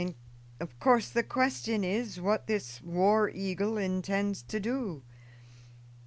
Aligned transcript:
In 0.01 0.15
course 0.79 1.11
the 1.11 1.21
question 1.21 1.83
is 1.83 2.19
what 2.19 2.47
this 2.47 2.81
War 2.81 3.29
Eagle 3.29 3.77
intends 3.77 4.41
to 4.41 4.59
do. 4.59 5.03